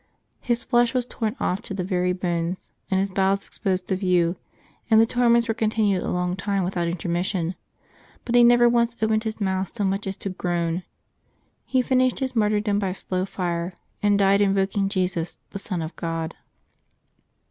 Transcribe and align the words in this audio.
His 0.39 0.63
flesh 0.63 0.95
was 0.95 1.05
torn 1.05 1.35
off 1.39 1.61
to 1.61 1.75
the 1.75 1.83
very 1.83 2.11
bones, 2.11 2.71
and 2.89 2.99
his 2.99 3.11
bowels 3.11 3.45
exposed 3.45 3.87
to 3.87 3.95
view, 3.95 4.35
and 4.89 4.99
the 4.99 5.05
torments 5.05 5.47
were 5.47 5.53
continued 5.53 6.01
a 6.01 6.09
long 6.09 6.35
time 6.35 6.63
without 6.63 6.87
intermission, 6.87 7.53
but 8.25 8.33
he 8.33 8.43
never 8.43 8.67
once 8.67 8.97
opened 8.99 9.25
his 9.25 9.39
mouth 9.39 9.71
so 9.75 9.83
much 9.83 10.07
as 10.07 10.17
to 10.17 10.29
groan. 10.29 10.81
He 11.67 11.83
finished 11.83 12.17
his 12.17 12.33
mart3Tdom 12.33 12.79
by 12.79 12.89
a 12.89 12.95
slow 12.95 13.25
fire, 13.25 13.73
and 14.01 14.17
died 14.17 14.41
invoking 14.41 14.89
Jesus, 14.89 15.37
the 15.51 15.59
Son 15.59 15.83
of 15.83 15.95
God. 15.95 16.35